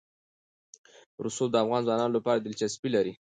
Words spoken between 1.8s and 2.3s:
ځوانانو